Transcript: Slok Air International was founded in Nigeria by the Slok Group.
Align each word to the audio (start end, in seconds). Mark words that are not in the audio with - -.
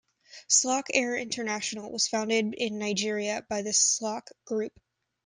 Slok 0.49 0.85
Air 0.95 1.15
International 1.15 1.91
was 1.91 2.07
founded 2.07 2.55
in 2.57 2.79
Nigeria 2.79 3.45
by 3.47 3.61
the 3.61 3.69
Slok 3.69 4.29
Group. 4.45 4.73